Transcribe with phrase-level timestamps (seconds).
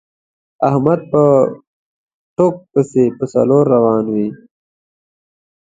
[0.69, 1.23] احمد په
[2.35, 4.27] ټوک پسې په څلور روان وي.